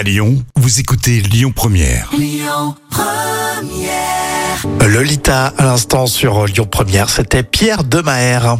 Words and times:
À 0.00 0.02
Lyon, 0.02 0.42
vous 0.56 0.80
écoutez 0.80 1.20
Lyon 1.20 1.52
Première. 1.54 2.10
Lolita 4.88 5.52
à 5.58 5.64
l'instant 5.66 6.06
sur 6.06 6.46
Lyon 6.46 6.66
Première, 6.70 7.10
c'était 7.10 7.42
Pierre 7.42 7.84
Demaher. 7.84 8.56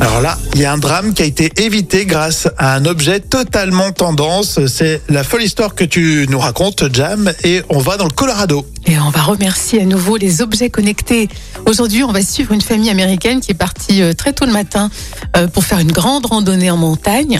Alors 0.00 0.22
là, 0.22 0.38
il 0.54 0.62
y 0.62 0.64
a 0.64 0.72
un 0.72 0.78
drame 0.78 1.12
qui 1.12 1.20
a 1.20 1.26
été 1.26 1.52
évité 1.62 2.06
grâce 2.06 2.48
à 2.56 2.74
un 2.74 2.86
objet 2.86 3.20
totalement 3.20 3.92
tendance. 3.92 4.64
C'est 4.64 5.02
la 5.10 5.24
folle 5.24 5.42
histoire 5.42 5.74
que 5.74 5.84
tu 5.84 6.26
nous 6.30 6.38
racontes, 6.38 6.84
Jam, 6.90 7.30
et 7.44 7.60
on 7.68 7.78
va 7.78 7.98
dans 7.98 8.06
le 8.06 8.12
Colorado. 8.12 8.66
Et 8.86 8.98
on 8.98 9.10
va 9.10 9.20
remercier 9.20 9.82
à 9.82 9.84
nouveau 9.84 10.16
les 10.16 10.40
objets 10.40 10.70
connectés. 10.70 11.28
Aujourd'hui, 11.66 12.02
on 12.02 12.12
va 12.12 12.22
suivre 12.22 12.52
une 12.52 12.62
famille 12.62 12.88
américaine 12.88 13.42
qui 13.42 13.50
est 13.50 13.54
partie 13.54 14.00
euh, 14.00 14.14
très 14.14 14.32
tôt 14.32 14.46
le 14.46 14.52
matin 14.52 14.88
euh, 15.36 15.48
pour 15.48 15.64
faire 15.64 15.80
une 15.80 15.92
grande 15.92 16.24
randonnée 16.24 16.70
en 16.70 16.78
montagne. 16.78 17.38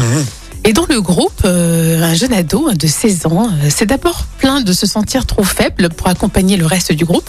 Et 0.64 0.72
dans 0.72 0.86
le 0.88 1.00
groupe, 1.00 1.42
euh, 1.44 1.81
un 2.02 2.14
jeune 2.14 2.32
ado 2.32 2.72
de 2.72 2.86
16 2.86 3.26
ans 3.26 3.48
euh, 3.48 3.70
s'est 3.70 3.86
d'abord 3.86 4.26
plaint 4.38 4.64
de 4.64 4.72
se 4.72 4.86
sentir 4.86 5.26
trop 5.26 5.44
faible 5.44 5.88
pour 5.90 6.08
accompagner 6.08 6.56
le 6.56 6.66
reste 6.66 6.92
du 6.92 7.04
groupe. 7.04 7.28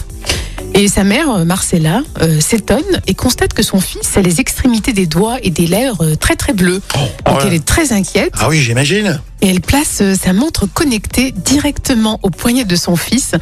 Et 0.76 0.88
sa 0.88 1.04
mère, 1.04 1.30
euh, 1.30 1.44
Marcella, 1.44 2.02
euh, 2.20 2.40
s'étonne 2.40 2.82
et 3.06 3.14
constate 3.14 3.54
que 3.54 3.62
son 3.62 3.80
fils 3.80 4.16
a 4.16 4.22
les 4.22 4.40
extrémités 4.40 4.92
des 4.92 5.06
doigts 5.06 5.38
et 5.40 5.50
des 5.50 5.68
lèvres 5.68 6.04
euh, 6.04 6.16
très 6.16 6.34
très 6.34 6.52
bleues. 6.52 6.82
Donc 7.24 7.38
ouais. 7.38 7.44
elle 7.46 7.54
est 7.54 7.64
très 7.64 7.92
inquiète 7.92 8.32
Ah 8.38 8.48
oui, 8.48 8.58
j'imagine. 8.58 9.20
Et 9.44 9.48
elle 9.48 9.60
place 9.60 9.98
euh, 10.00 10.14
sa 10.14 10.32
montre 10.32 10.66
connectée 10.66 11.30
directement 11.32 12.18
au 12.22 12.30
poignet 12.30 12.64
de 12.64 12.76
son 12.76 12.96
fils 12.96 13.32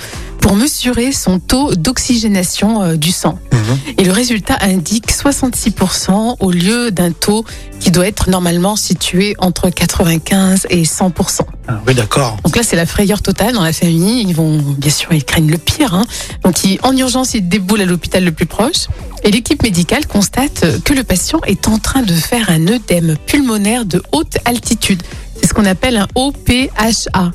pour 0.41 0.57
mesurer 0.57 1.13
son 1.13 1.39
taux 1.39 1.75
d'oxygénation 1.77 2.83
euh, 2.83 2.97
du 2.97 3.13
sang. 3.13 3.39
Mhm. 3.53 3.79
Et 3.99 4.05
le 4.05 4.11
résultat 4.13 4.57
indique 4.63 5.11
66% 5.13 6.37
au 6.41 6.51
lieu 6.51 6.91
d'un 6.91 7.13
taux 7.13 7.45
qui 7.79 7.91
doit 7.93 8.07
être 8.09 8.29
normalement 8.31 8.75
situé 8.75 9.35
entre 9.39 9.71
95 9.71 10.67
et 10.71 10.83
100%. 10.83 11.41
Ah 11.69 11.81
oui, 11.87 11.95
d'accord. 11.95 12.37
Donc 12.45 12.57
là, 12.57 12.63
c'est 12.65 12.77
la 12.77 12.87
frayeur 12.87 13.23
totale 13.23 13.55
dans 13.55 13.63
la 13.63 13.73
famille. 13.73 14.23
Ils 14.27 14.35
vont, 14.35 14.59
bien 14.59 14.91
sûr, 14.91 15.13
ils 15.13 15.25
craignent 15.25 15.51
le 15.51 15.59
pire. 15.59 15.95
hein. 15.95 16.05
Donc, 16.45 16.65
ils- 16.65 16.79
en 16.83 16.97
urgence, 16.97 17.35
ils 17.35 17.49
déboulent 17.49 17.81
à 17.83 17.85
l'hôpital 17.87 18.25
le 18.25 18.33
plus 18.33 18.47
proche. 18.47 18.89
Et 19.25 19.31
l'équipe 19.31 19.63
médicale 19.63 20.07
constate 20.07 20.83
que 20.83 20.93
le 20.95 21.05
patient 21.05 21.41
est 21.47 21.69
en 21.69 21.79
train 21.79 22.03
de 22.03 22.13
faire 22.13 22.51
un 22.51 22.67
œdème 22.67 23.17
pulmonaire 23.27 23.85
de 23.85 24.03
haute 24.11 24.37
altitude. 24.45 25.03
C'est 25.43 25.49
ce 25.49 25.55
qu'on 25.55 25.65
appelle 25.67 25.97
un 25.97 26.07
OPHA, 26.15 27.33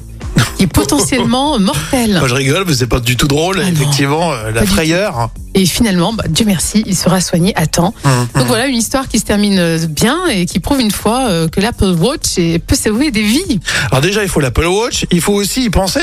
qui 0.58 0.63
est 0.63 0.67
potentiellement 0.67 1.59
mortel. 1.72 2.17
Moi, 2.19 2.27
je 2.27 2.33
rigole, 2.33 2.64
mais 2.67 2.73
c'est 2.73 2.88
pas 2.88 2.99
du 2.99 3.17
tout 3.17 3.27
drôle, 3.27 3.61
Ah 3.64 3.69
effectivement, 3.69 4.31
euh, 4.33 4.52
la 4.52 4.66
frayeur. 4.66 5.30
Et 5.53 5.66
finalement, 5.66 6.14
bah, 6.14 6.23
Dieu 6.30 6.45
merci, 6.45 6.83
il 6.86 6.95
sera 6.95 7.19
soigné 7.19 7.52
à 7.58 7.67
temps. 7.67 7.94
Mhm. 8.05 8.27
Donc 8.36 8.47
voilà 8.47 8.67
une 8.67 8.77
histoire 8.77 9.08
qui 9.08 9.19
se 9.19 9.25
termine 9.25 9.58
euh, 9.59 9.86
bien 9.88 10.25
et 10.27 10.45
qui 10.45 10.59
prouve 10.59 10.80
une 10.80 10.91
fois 10.91 11.27
euh, 11.30 11.47
que 11.47 11.59
l'Apple 11.59 11.95
Watch 11.99 12.38
est- 12.38 12.59
peut 12.59 12.75
sauver 12.75 13.11
des 13.11 13.23
vies. 13.23 13.59
Alors 13.91 14.02
déjà, 14.02 14.23
il 14.23 14.30
faut 14.30 14.39
l'Apple 14.39 14.66
Watch, 14.67 15.05
il 15.11 15.19
faut 15.21 15.33
aussi 15.33 15.64
y 15.66 15.69
penser. 15.69 16.02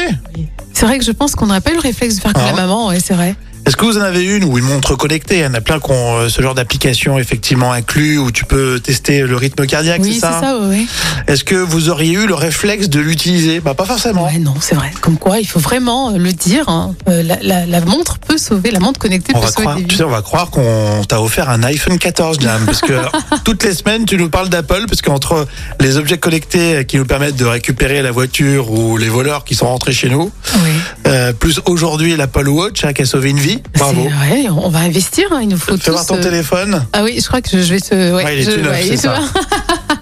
C'est 0.73 0.87
vrai 0.87 0.99
que 0.99 1.05
je 1.05 1.13
pense 1.13 1.35
qu'on 1.37 1.47
n'aurait 1.47 1.61
pas 1.61 1.71
eu 1.71 1.75
le 1.77 1.81
réflexe 1.81 2.17
de 2.17 2.21
faire 2.21 2.33
comme 2.33 2.43
Ah. 2.45 2.51
la 2.51 2.57
maman, 2.63 2.89
ouais, 2.89 2.99
c'est 3.01 3.15
vrai. 3.15 3.37
Est-ce 3.67 3.77
que 3.77 3.85
vous 3.87 3.97
en 3.97 4.03
avez 4.03 4.23
une 4.25 4.45
ou 4.45 4.59
une 4.59 4.65
montre 4.65 4.95
connectée? 4.95 5.37
Il 5.39 5.41
y 5.43 5.47
en 5.47 5.55
a 5.55 5.61
plein 5.63 5.81
qui 5.81 5.91
ont 5.91 6.19
euh, 6.19 6.29
ce 6.29 6.43
genre 6.43 6.55
d'application 6.55 7.19
effectivement 7.19 7.73
inclus 7.73 8.19
où 8.19 8.31
tu 8.31 8.45
peux 8.45 8.79
tester 8.79 9.23
le 9.23 9.37
rythme 9.37 9.67
cardiaque, 9.67 10.03
Oui, 10.03 10.15
c'est 10.15 10.21
ça, 10.21 10.39
ça, 10.41 10.59
ouais. 10.59 10.85
Est-ce 11.29 11.45
que 11.45 11.55
vous 11.55 11.89
auriez 11.89 12.13
eu 12.13 12.27
le 12.27 12.35
réflexe 12.35 12.91
de 12.91 13.01
l'utiliser? 13.01 13.61
Bah 13.61 13.73
pas 13.75 13.87
forcément. 13.87 14.27
Ouais, 14.27 14.39
non, 14.39 14.55
c'est 14.61 14.75
vrai. 14.75 14.91
Comme 15.01 15.17
quoi, 15.17 15.39
il 15.39 15.47
faut 15.47 15.61
vraiment 15.61 16.11
euh, 16.11 16.19
le 16.19 16.33
dire. 16.35 16.69
hein. 16.69 16.95
Euh, 17.09 17.23
la, 17.23 17.39
la- 17.43 17.65
la 17.65 17.81
montre 17.81 18.19
peut 18.19 18.37
sauver, 18.37 18.71
la 18.71 18.81
montre 18.81 19.01
connectée 19.01 19.33
On 19.35 19.41
peut 19.41 19.47
va, 19.47 19.51
sauver 19.53 19.63
croire, 19.63 19.77
des 19.77 19.85
tu 19.85 19.97
sais, 19.97 20.05
on 20.05 20.11
va 20.11 20.21
croire 20.23 20.51
qu'on 20.51 21.03
t'a 21.09 21.23
offert 21.23 21.49
un 21.49 21.63
iPhone 21.63 21.99
14, 21.99 22.39
Jam, 22.41 22.61
parce 22.67 22.83
que 22.83 22.93
toutes 23.45 23.65
les 23.65 23.73
semaines 23.75 24.05
tu 24.05 24.19
nous 24.19 24.29
parles 24.29 24.51
d'Apple, 24.51 24.85
parce 24.89 25.01
qu'entre 25.01 25.47
les 25.81 25.97
objets 25.97 26.19
connectés 26.19 26.85
qui 26.87 26.99
nous 26.99 27.07
permettent 27.07 27.37
de 27.37 27.47
récupérer 27.47 28.03
la 28.03 28.11
voiture 28.11 28.71
ou 28.71 28.99
les 28.99 29.09
voleurs 29.09 29.45
qui 29.45 29.55
sont 29.55 29.67
rentrés 29.69 29.93
chez 29.95 30.11
nous, 30.11 30.31
Oui. 30.57 30.71
Euh, 31.07 31.33
plus 31.33 31.61
aujourd'hui 31.67 32.17
l'Apple 32.17 32.49
Watch 32.49 32.85
hein, 32.85 32.93
qui 32.93 33.03
a 33.03 33.07
sauvé 33.07 33.31
une 33.31 33.39
vie. 33.39 33.63
Bravo. 33.75 34.03
Vrai, 34.09 34.47
on 34.49 34.69
va 34.71 34.81
investir. 34.81 35.27
hein, 35.33 35.41
Il 35.43 35.49
nous 35.49 35.59
faut 35.59 35.77
Fais 35.77 35.91
voir 35.91 36.07
ton 36.07 36.17
euh, 36.17 36.23
téléphone? 36.23 36.87
Ah 36.93 37.05
oui, 37.05 37.19
je 37.21 37.27
crois 37.27 37.41
que 37.43 37.51
je, 37.51 37.57
vais 37.57 37.81
te. 37.81 37.95
Ouais, 37.95 38.25
Ouais, 38.25 38.37
il 38.39 38.49
est 38.49 38.51
je, 38.53 38.61
neuf, 38.61 39.01
ça. 39.01 39.15
vois. 39.19 39.99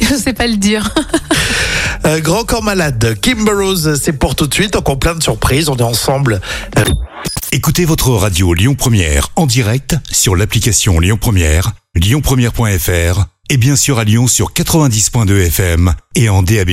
je 0.00 0.14
sais 0.14 0.32
pas 0.32 0.46
le 0.46 0.56
dire. 0.56 0.92
Euh, 2.06 2.18
Grand 2.20 2.44
corps 2.44 2.62
malade, 2.62 3.14
Kim 3.20 3.44
Burrows, 3.44 3.94
c'est 3.96 4.14
pour 4.14 4.34
tout 4.34 4.46
de 4.46 4.54
suite. 4.54 4.72
Donc 4.72 4.88
on 4.88 4.96
plein 4.96 5.14
de 5.14 5.22
surprises, 5.22 5.68
on 5.68 5.76
est 5.76 5.82
ensemble. 5.82 6.40
Écoutez 7.52 7.84
votre 7.84 8.08
radio 8.12 8.54
Lyon 8.54 8.74
Première 8.74 9.28
en 9.36 9.44
direct 9.44 9.96
sur 10.10 10.34
l'application 10.34 10.98
Lyon 10.98 11.18
Première, 11.20 11.72
lyonpremière.fr 11.94 13.24
et 13.50 13.56
bien 13.58 13.76
sûr 13.76 13.98
à 13.98 14.04
Lyon 14.04 14.28
sur 14.28 14.52
90.2 14.54 15.46
FM 15.48 15.92
et 16.14 16.30
en 16.30 16.42
DAB+. 16.42 16.70